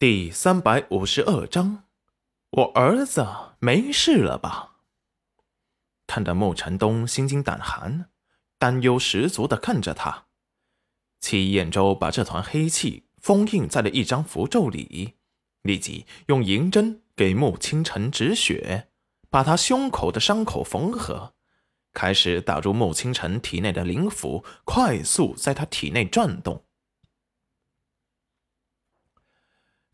[0.00, 1.82] 第三百五十二章，
[2.50, 3.26] 我儿子
[3.58, 4.76] 没事了吧？
[6.06, 8.08] 看得穆晨东心惊胆寒，
[8.60, 10.26] 担忧十足的看着他。
[11.18, 15.14] 戚彦周把这团黑气封印在了一张符咒里，
[15.62, 18.90] 立即用银针给穆清晨止血，
[19.28, 21.34] 把他胸口的伤口缝合，
[21.92, 26.67] 开始打入穆清晨体内的灵符，快速在他体内转动。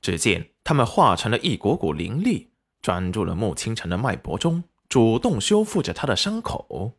[0.05, 2.51] 只见他们化成了一股股灵力，
[2.83, 6.99] 钻入了穆清晨的脉搏中，主动修复着他的伤口。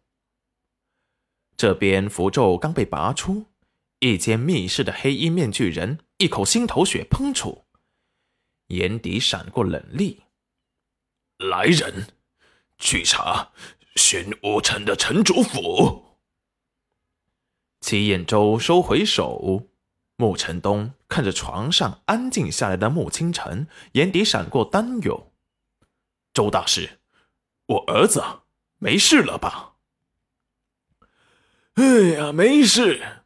[1.55, 3.45] 这边符咒刚被拔出，
[3.99, 7.65] 一间密室的黑衣面具人一口心头血喷出，
[8.69, 10.23] 眼底闪过冷厉
[11.37, 12.07] ：“来人，
[12.79, 13.51] 去查
[13.95, 16.17] 玄武城的城主府。”
[17.81, 19.69] 齐彦周收回手。
[20.17, 25.31] 穆晨东看着床上安静下来的穆清晨，眼底闪过担忧
[26.33, 26.99] ：“周大师，
[27.65, 28.23] 我儿子
[28.77, 29.73] 没事了吧
[31.75, 31.83] ？”“哎
[32.17, 33.23] 呀，没事，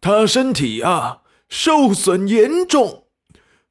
[0.00, 3.08] 他身体啊受损严重，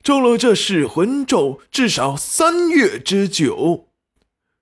[0.03, 3.87] 中了这噬魂咒至少三月之久。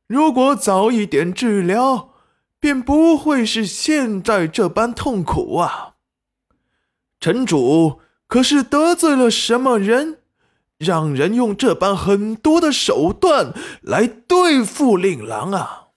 [0.05, 2.13] 如果早一点治疗，
[2.59, 5.93] 便不会是现在这般痛苦啊。”
[7.25, 10.21] 城主可是得罪了什么人，
[10.77, 13.51] 让人用这般狠毒的手段
[13.81, 15.87] 来对付令郎啊？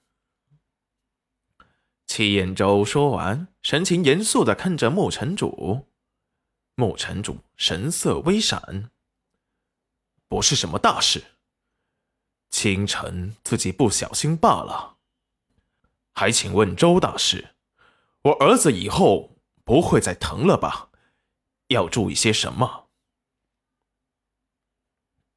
[2.07, 5.89] 戚彦周说完，神情严肃的看着穆城主。
[6.77, 8.89] 穆城主神色微闪，
[10.31, 11.23] 不是什么大事，
[12.48, 14.97] 清晨自己不小心罢了。
[16.15, 17.51] 还请问周大师，
[18.23, 20.88] 我儿子以后不会再疼了吧？
[21.69, 22.88] 要注意些什么？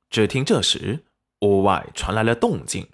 [0.09, 1.05] 只听这时，
[1.39, 2.89] 屋外传来了动静，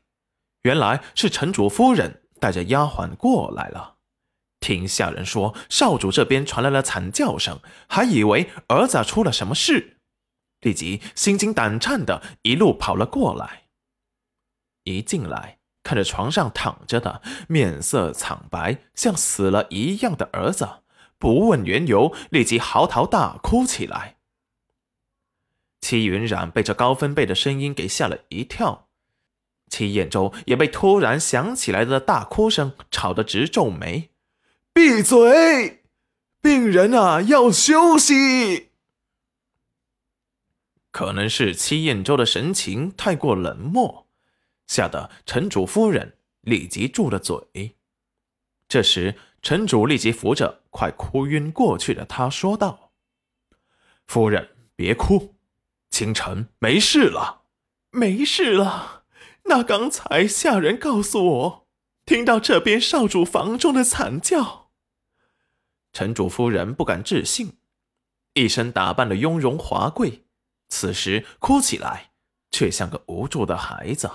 [0.61, 3.97] 原来是城主夫人带着丫鬟过来了。
[4.59, 9.97] 听下人说，少主这边传来了惨叫声，还以为儿子出了什么事，
[10.61, 13.69] 立即心惊胆颤的一路跑了过来。
[14.83, 20.83] 一进来，看着床上躺着的面色惨白、像死了一样的儿子。
[21.17, 24.17] 不问缘由，立即嚎啕大哭起来。
[25.81, 28.87] 戚云染被这高分贝的声音给吓了一跳，
[29.69, 34.09] 戚彦周也被突然响起来的大哭声吵得直皱眉
[34.73, 35.83] ：“闭嘴！
[36.41, 38.71] 病人啊，要休息。”
[40.91, 44.07] 可能是戚彦周的神情太过冷漠，
[44.65, 47.75] 吓得城主夫人立即住了嘴。
[48.67, 52.91] 这时，城主立即扶着快哭晕过去的他，说道
[54.05, 55.33] ：“夫人，别哭，
[55.89, 57.41] 清晨没事了，
[57.89, 59.05] 没事了。
[59.45, 61.67] 那刚才下人告诉我，
[62.05, 64.69] 听到这边少主房中的惨叫。”
[65.93, 67.57] 城主夫人不敢置信，
[68.35, 70.25] 一身打扮的雍容华贵，
[70.69, 72.11] 此时哭起来
[72.51, 74.11] 却像个无助的孩子。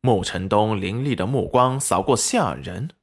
[0.00, 2.95] 穆晨东凌厉的目光扫过下人。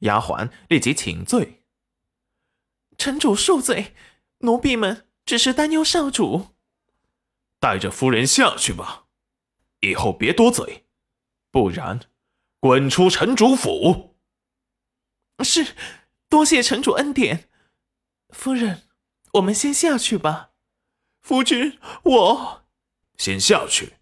[0.00, 1.62] 丫鬟立即请罪。
[2.98, 3.94] 城主恕罪，
[4.38, 6.54] 奴婢们只是担忧少主。
[7.58, 9.06] 带着夫人下去吧，
[9.80, 10.86] 以后别多嘴，
[11.50, 12.00] 不然
[12.60, 14.16] 滚出城主府。
[15.44, 15.74] 是，
[16.28, 17.48] 多谢城主恩典。
[18.30, 18.82] 夫人，
[19.34, 20.52] 我们先下去吧。
[21.22, 22.66] 夫君，我
[23.16, 23.94] 先下去，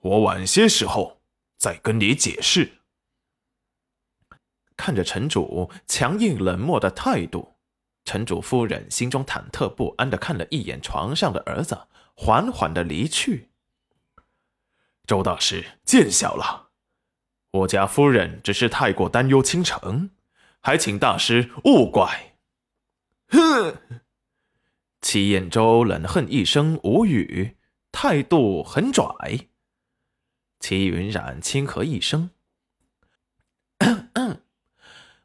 [0.00, 1.22] 我晚些时候
[1.56, 2.77] 再跟你解释。
[4.78, 7.56] 看着城主强硬冷漠的态度，
[8.04, 13.50] 城主夫人心中忐忑不安的看了一眼床上的儿子，缓缓的离去。
[15.04, 16.68] 周大师见笑了，
[17.50, 20.10] 我家夫人只是太过担忧倾城，
[20.60, 22.36] 还请大师勿怪。
[23.28, 23.76] 哼！
[25.00, 27.56] 齐彦周冷哼一声，无语，
[27.90, 29.06] 态度很拽。
[30.60, 32.30] 齐云染轻咳一声。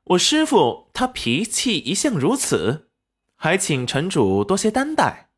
[0.05, 2.89] 我师傅他脾气一向如此，
[3.35, 5.29] 还请城主多些担待。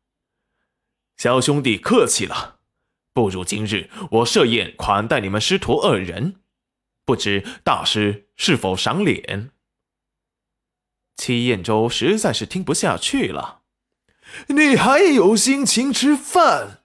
[1.16, 2.58] 小兄弟客气了，
[3.12, 6.40] 不如今日我设宴款待你们师徒二人，
[7.04, 9.50] 不知大师是否赏脸？
[11.16, 13.62] 戚彦周实在是听不下去了，
[14.48, 16.80] 你还有心情吃饭？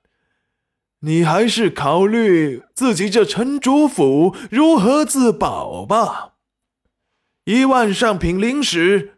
[1.00, 6.36] 你还是考虑自己这城主府如何自保吧。
[7.46, 9.18] 一万上品灵石，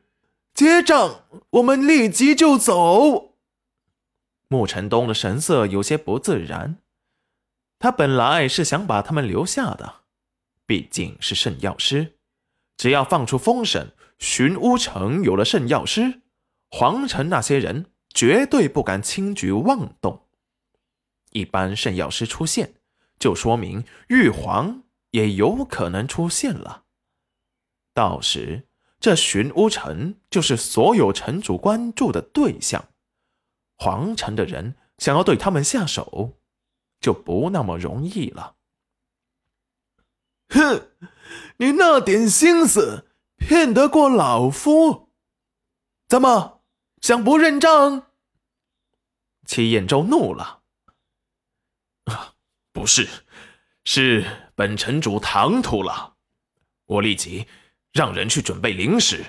[0.54, 3.34] 结账，我们立即就走。
[4.48, 6.78] 穆成东的神色有些不自然。
[7.80, 9.96] 他本来是想把他们留下的，
[10.66, 12.14] 毕竟是圣药师。
[12.78, 16.22] 只要放出风声，寻乌城有了圣药师，
[16.70, 20.28] 皇城那些人绝对不敢轻举妄动。
[21.32, 22.76] 一般圣药师出现，
[23.20, 26.83] 就说明玉皇也有可能出现了。
[27.94, 28.68] 到时，
[29.00, 32.90] 这寻乌城就是所有城主关注的对象。
[33.78, 36.40] 皇城的人想要对他们下手，
[37.00, 38.56] 就不那么容易了。
[40.50, 40.90] 哼，
[41.58, 43.08] 你那点心思
[43.38, 45.10] 骗得过老夫？
[46.08, 46.62] 怎么
[47.02, 48.12] 想不认账？
[49.46, 50.62] 齐彦州怒了。
[52.06, 52.36] 啊，
[52.72, 53.10] 不是，
[53.84, 56.16] 是本城主唐突了。
[56.86, 57.48] 我立即
[57.94, 59.24] 让人去准备零食，